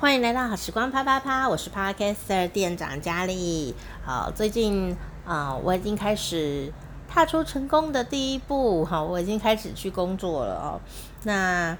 [0.00, 3.74] 欢迎来到好时光啪啪啪，我是 Podcaster 店长佳丽。
[4.02, 6.72] 好，最近啊、我已经开始
[7.06, 8.82] 踏出成功的第一步。
[8.86, 10.80] 好，我已经开始去工作了哦。
[11.24, 11.76] 那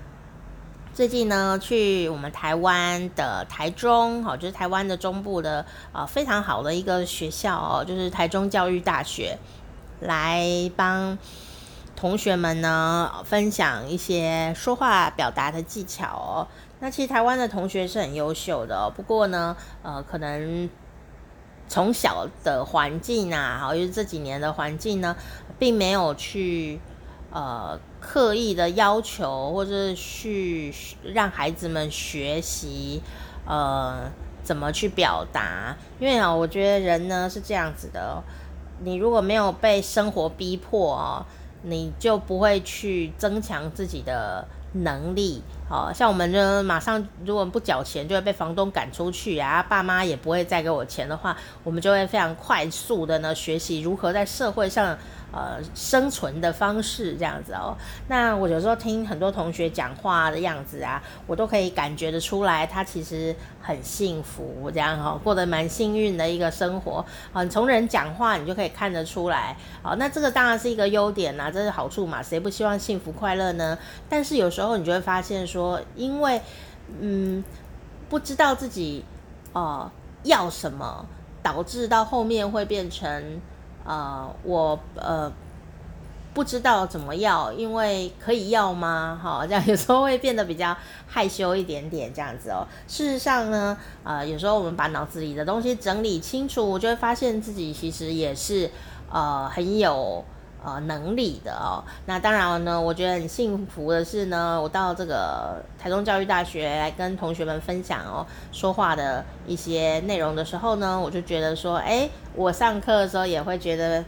[0.93, 9.39] 最近呢，去我们台湾的台中，好，就是台湾的中部的啊、非常好的一个学校哦，就是台中教育大学，
[9.99, 11.17] 来帮
[11.97, 16.47] 同学们呢分享一些说话表达的技巧哦。
[16.83, 20.69] 那其实台湾的同学是很优秀的哦，不过呢，呃，可能
[21.69, 25.15] 从小的环境啊，好，就是这几年的环境呢，
[25.59, 26.81] 并没有去
[27.31, 33.03] 呃刻意的要求，或者去让孩子们学习
[33.47, 34.11] 呃
[34.43, 35.77] 怎么去表达。
[35.99, 38.25] 因为啊，我觉得人呢是这样子的哦，
[38.83, 41.27] 你如果没有被生活逼迫哦，
[41.63, 45.43] 你就不会去增强自己的能力。
[45.71, 49.63] 哦像我们呢，马上如果不缴钱，就会被房东赶出去啊！
[49.63, 54.99] 爸妈也不会再给我钱的话，我们就会非常快速的呢学习如何在社会上
[55.33, 57.77] 呃生存的方式这样子哦。
[58.09, 67.45] 那我有时候听很多同学讲话的样子啊，我都可以感觉得出来，他其实很幸福，这样哈、过得蛮幸运的一个生活啊。
[67.47, 69.57] 从人讲话，你就可以看得出来。
[69.83, 73.79] 好，那这个当然是一个优点呐，这是好处嘛，谁不希望幸福快乐呢？
[74.09, 75.81] 但是有时候你就会发现说。
[75.97, 76.41] 因为
[77.01, 77.45] 嗯，
[78.09, 79.05] 不知道自己
[79.53, 79.91] 呃
[80.23, 81.05] 要什么，
[81.43, 83.41] 导致到后面会变成
[83.85, 85.31] 呃我呃
[86.33, 89.21] 不知道怎么要，因为可以要吗？
[89.23, 92.67] 哈，这样有时候会变得比较害羞一点点，这样子哦。
[92.87, 98.71] 事实上呢，呃，有时候我们把脑子里的东西整理清楚，就会发现自己其实也是
[99.11, 100.25] 呃很有。
[100.63, 114.05] 呃，能力的哦，那当然呢，我觉得很幸福的是呢，我到这个台中教育大学来跟同学们分享哦，说话的一些内容的时候呢，我就觉得说，哎，我上课的时候也会觉得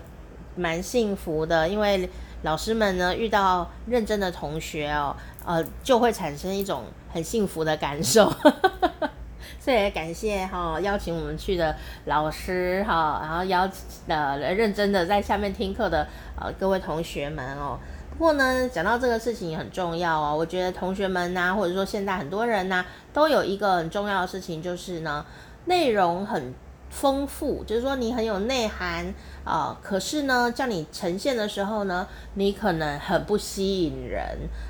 [0.54, 2.10] 蛮幸福的，因为
[2.42, 8.30] 老师们呢遇到认真的同学哦，呃，就会产生一种很幸福的感受。
[9.64, 13.68] 这也感谢哈邀请我们去的老师哈，然后邀
[14.08, 16.04] 呃认真的在下面听课的
[16.40, 17.78] 呃各位同学们哦。
[18.10, 25.24] 不过呢，讲到这个事情也很重要哦，我觉得同学们呐，或者说现在很多人呐，都有一个很重要的事情，就是呢
[25.66, 26.52] 内容很
[26.92, 29.12] 丰富，就是说你很有内涵
[29.44, 34.22] 啊、可是呢，叫你呈现的时候呢，你可能很不吸引人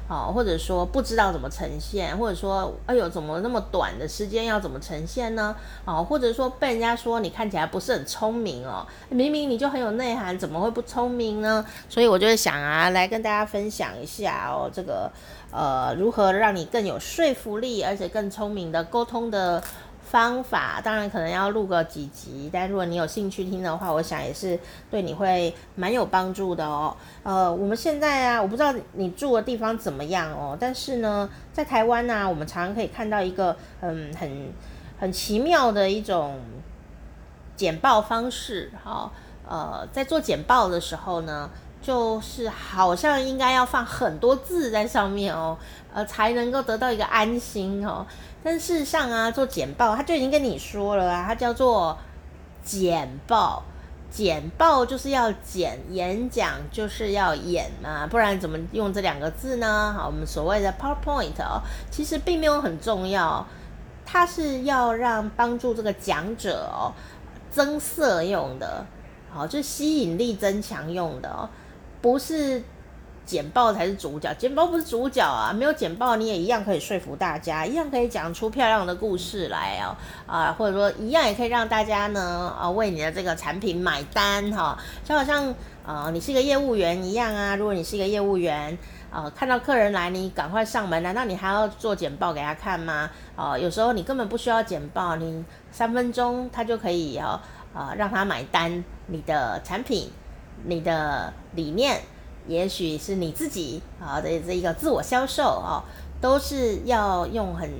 [0.08, 5.54] 啊、或者说不知道怎么呈现，或者说哎呦，怎么那么短的时间要怎么呈现呢？
[5.84, 11.62] 啊、或者说被人家说你看起来不是很聪明哦，明明你就很有内涵，怎么会不聪明呢？
[11.90, 15.10] 所以我就想啊，来跟大家分享一下哦，这个
[15.50, 19.62] 呃，如何让你更有说服力，而且更聪明的沟通的。
[20.12, 26.94] 方法当然可能要录个几集，但如果你有兴趣听的话，我想也是对你会蛮有帮助的哦。
[27.22, 34.52] 呃，我们现在啊，我不知道你住的地方怎么样哦，但是呢，在台湾呢、啊，我们常常可以看到一个嗯很
[35.00, 36.38] 很奇妙的一种
[37.56, 38.70] 简报方式。
[38.84, 39.10] 哈，
[39.48, 41.48] 呃，在做简报的时候呢，
[41.80, 45.56] 就是好像应该要放很多字在上面哦，
[45.94, 48.04] 呃，才能够得到一个安心哦。
[48.44, 51.96] 但事实上啊，做简报他就已经跟你说了啊，它叫做
[52.64, 53.62] 简报，
[54.10, 59.94] 简报就是要简，演讲就是要演嘛，不然怎么用这两个字呢？
[59.96, 63.46] 好，我们所谓的 PowerPoint 哦，其实并没有很重要，
[64.04, 66.92] 它是要让帮助这个讲者哦
[67.50, 68.84] 增色用的，
[69.30, 71.48] 好，就吸引力增强用的哦，
[72.00, 72.62] 不是。
[73.24, 75.52] 简报才是主角，简报不是主角啊！
[75.52, 79.96] 没有简报，你也一样可以说服大家，一样可以讲出漂亮的故事来哦，
[80.26, 85.54] 啊，或者说一样也可以让大家呢，啊，为你的这个产品买单哈，就好像
[85.86, 87.56] 啊，你是一个业务员一样啊。
[87.56, 88.76] 如果你是一个业务员，
[89.10, 93.08] 啊，看到客人来，你赶快上门，难道你还要做简报给他看吗？
[93.36, 97.40] 啊，有时候你根本不需要简报，你三分钟他就可以啊，
[97.72, 100.10] 啊，让他买单你的产品，
[100.64, 102.00] 你的理念。
[102.48, 105.84] 也许是你自己啊的这一个自我销售啊，
[106.20, 107.70] 都是要用很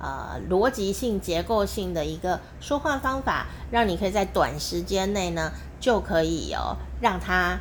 [0.00, 7.58] 呃逻辑性、结构性的一个说话方法，让你可以在短时间内呢就可以哦让他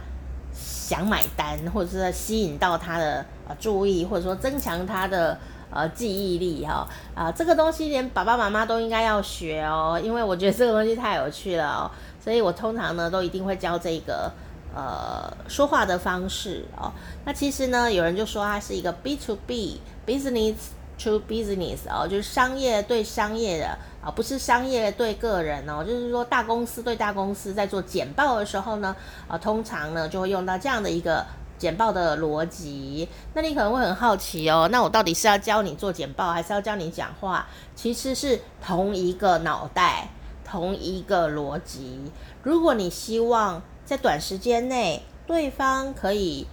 [0.54, 5.38] 想买单，或者是吸引到他的呃注意，或者说增强他的
[5.70, 11.92] 呃记忆力哈啊，这个东西连爸爸妈妈都应该要学哦，因为我觉得这个东西太有趣了哦，
[12.24, 14.32] 所以我通常呢都一定会教这个。
[14.76, 16.92] 呃，说话的方式哦，
[17.26, 20.56] 那其实呢，有人就说它是一个 B to B business
[21.04, 28.96] to business 哦，就是商业对商业的啊，不是商业对个人哦，就是说大公司对大公司在做简报的时候呢，
[29.28, 31.26] 啊，通常呢就会用到这样的一个
[31.58, 33.08] 简报的逻辑。
[33.34, 37.48] 那你可能会很好奇哦，那我到底是要教你做简报，还是要教你讲话？
[37.76, 40.10] 其实是同一个脑袋，
[40.46, 42.12] 同一个逻辑。
[42.44, 46.46] 如果你希望在短时间内对方可以、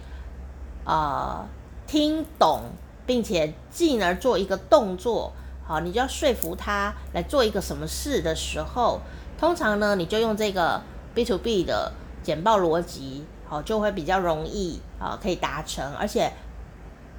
[0.85, 1.45] 呃、
[1.85, 2.61] 听懂。
[3.07, 5.31] 并且进而做一个动作，
[5.63, 8.99] 好，你就要说服他来做一个什么事的时候，
[9.37, 10.81] 通常呢，你就用这个
[11.13, 11.91] B to B 的
[12.23, 16.33] 简报逻辑，好，就会比较容易啊，可以达成，而且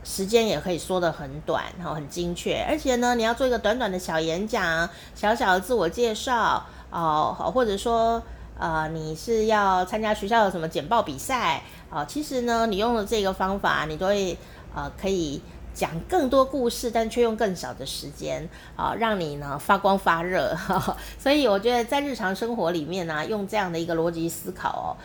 [0.02, 8.20] 时间也可以说得很短，然后，很精确，而且呢，你要做一个短短的小演讲，小小的自我介绍，哦，或者说，
[8.58, 14.36] 呃，你是要参加学校的什么简报比赛，啊，其实呢，你用了这个方法，你都会，
[14.74, 15.40] 呃，可以。
[15.76, 20.54] 讲更多故事，但却用更少的时间啊，让你呢发光发热。
[20.54, 24.96] 呵呵，所以我觉得在日常生活里面呢、用这样的一个逻辑思考哦，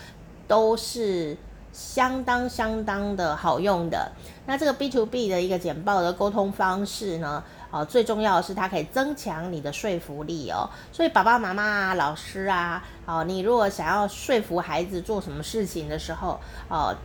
[0.47, 1.35] 都是
[1.71, 4.11] 相当相当的好用的。
[4.45, 10.69] 那这个 B to B 的一个简报的沟通方式呢，啊，最重要的是它可以增强你的说服力哦。
[10.91, 16.39] 所以爸爸妈妈啊、老师啊，啊，你如果想要说服孩子做什么事情的时候，
[16.69, 16.95] 啊，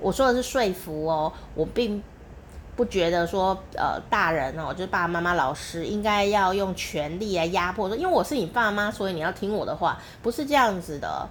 [0.00, 2.02] 我说的是说服哦，我并。
[2.76, 11.26] 不觉得说，呃，大人哦，就是爸爸妈妈、老师应该要用权力来压迫说，因为我是你爸妈，所以你要听我的话，不是这样子的。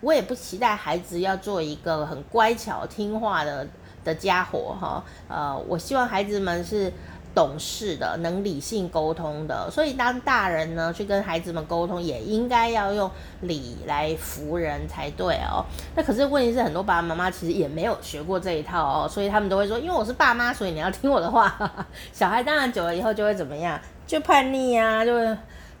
[0.00, 3.66] 我也不期待孩子要做一个很乖巧听话的
[4.04, 6.92] 的家伙哈，呃，我希望孩子们是。
[7.32, 13.08] 懂事的，能理性沟通的，所以当大人呢去跟孩子们沟通，也应该要用
[13.42, 15.64] 理来服人才对哦。
[15.94, 21.56] 那可是问题是，很多爸爸妈妈其实也没有学过这一套哦，所以他们都会说，因为我是爸妈，所以你要听我的话。
[22.12, 25.14] 小孩当然久了以后就会怎么样，就叛逆啊，就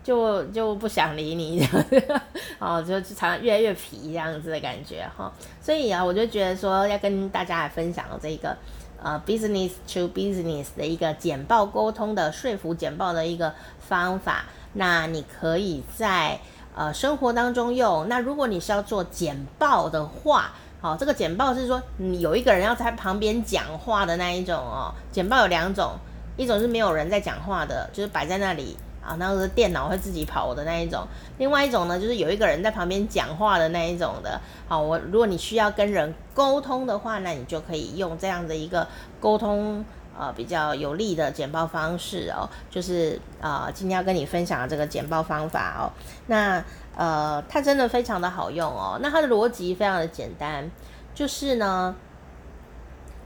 [0.02, 2.20] 就就不想理你这样，
[2.58, 5.32] 哦，就常常越来越皮这样子的感觉哈。
[5.60, 8.56] 所以啊，我就觉得说要跟大家来分享这个。
[9.02, 14.44] 呃，business to business 的一个简报沟通的说服简报的一个方法，
[14.74, 16.38] 那你可以在
[16.76, 18.06] 呃生活当中用。
[18.10, 24.92] 那如果你是要做简报的话，好，这个简报是说你有一个人要在旁边讲话的那一种哦。
[25.10, 25.92] 简报有两种，
[26.36, 28.76] 一种是没有人在讲话的，就是摆在那里。
[29.02, 31.06] 啊，那个是电脑会自己跑的那一种。
[31.38, 34.38] 另外一种呢，就是有一个人在旁边讲话的那一种的。
[34.68, 38.86] 好，我如果你需要跟人沟通的话，那你就可以用这样的一个
[39.18, 39.82] 沟通
[40.18, 42.48] 呃比较有利的简报方式哦。
[42.68, 45.90] 就是呃今天要跟你分享的这个简报方法哦。
[46.26, 46.62] 那
[46.94, 48.98] 呃它真的非常的好用哦。
[49.02, 50.70] 那它的逻辑非常的简单，
[51.14, 51.96] 就是呢，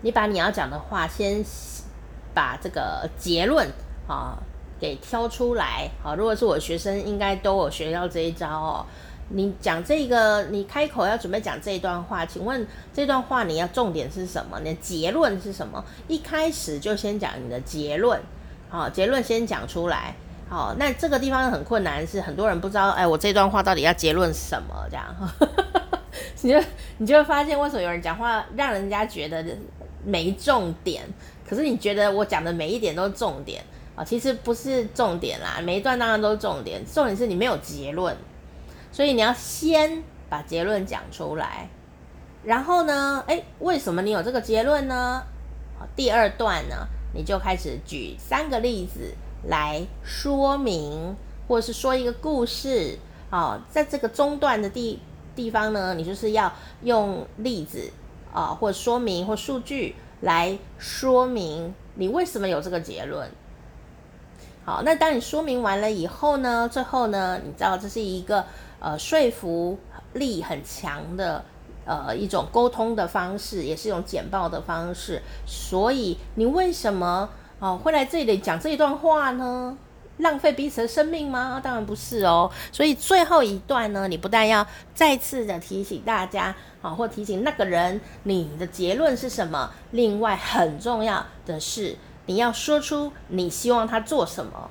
[0.02, 1.44] 你把你要讲的话先
[2.32, 3.68] 把这个结论
[4.06, 4.38] 啊。
[4.80, 8.86] 给挑出来，好，如果是我学生，应该都有学到这一招哦。
[9.30, 14.60] 你讲这个，你开口要准备讲这一段话，请问这段话你要重点是什么？
[14.62, 15.82] 你的结论是什么？
[16.08, 18.20] 一开始就先讲你的结论，
[18.68, 20.14] 好，结论先讲出来，
[20.50, 24.74] 好，那这个地方很困难，是很多人不知道，哎，我这段话到底要结论什么？
[24.90, 25.06] 这样，
[26.42, 26.60] 你就
[26.98, 29.42] 你就会发现，为什么有人讲话让人家觉得
[30.04, 31.02] 没重点，
[31.48, 33.64] 可是你觉得我讲的每一点都是重点。
[33.96, 38.16] 啊，其实不是重点啦，每一段当然都是重点，重点是你没有结论，
[38.90, 41.68] 所以你要先把结论讲出来，
[42.42, 45.22] 然后呢，诶，为什么你有这个结论呢？
[45.94, 46.74] 第二段呢，
[47.14, 49.14] 你就开始举三个例子
[49.48, 51.14] 来说明，
[51.46, 52.98] 或者是说一个故事。
[53.30, 55.00] 哦，在这个中段的地
[55.34, 57.90] 地方呢，你就是要用例子
[58.32, 63.28] 啊，或说明或数据来说明你为什么有这个结论。
[64.64, 68.42] 好，那当你说明完了以后呢，最后呢，你知道这是一个
[68.80, 69.78] 呃说服
[70.14, 71.44] 力很强的
[71.84, 75.20] 呃一种沟通的方式，也是一种简报的方式。
[75.46, 77.28] 所以你为什么
[77.60, 79.76] 哦、会来这里讲这一段话呢？
[80.18, 81.60] 浪费彼此的生命吗？
[81.62, 82.50] 当然不是哦。
[82.72, 91.96] 所以最后一段呢，你不但要再次的提醒大家啊、或提醒那个人你的结论是什么，另外很重要的是。
[92.26, 94.70] 你要说出你希望他做什么，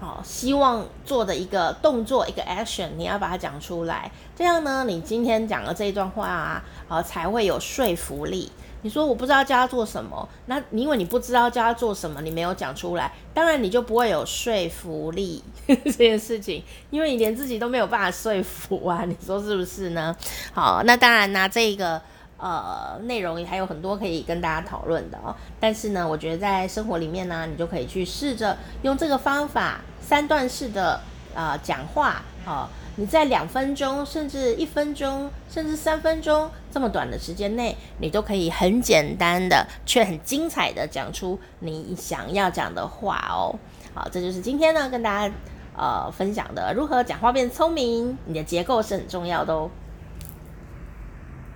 [0.00, 4.10] 好，希望做的一个动作，一个 action，你要把它讲出来。
[4.34, 8.50] 这样呢，你今天讲的这一段话啊，啊，才会有说服力。
[8.82, 20.14] 你说我不知道叫他做什么，那因为你不知道叫他做什么，你没有讲出来，当然你就不会有说服力 这件事情，因为你连自己都没有办法说服啊，你说是不是呢？
[20.52, 22.00] 好，那当然呢，这个。
[22.38, 25.34] 呃，内容还有很多可以跟大家讨论的哦。
[25.58, 31.00] 但是呢，我觉得在生活里面呢，你就可以去试着用这个方法，三段式的
[31.34, 32.68] 呃讲话哦。
[32.98, 43.54] 你在两分钟，甚至一分钟，甚至三分钟这么短的时间内，你都可以很简单的却很精彩的讲出你想要讲的话哦。
[43.94, 45.34] 好，这就是今天呢跟大家
[45.76, 49.70] 呃分享的如何讲话变聪明，你的结构是很重要的哦。